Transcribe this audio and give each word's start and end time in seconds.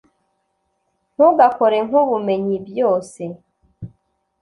Ntugakore 1.13 1.77
nkubumenyi-byose. 1.87 3.21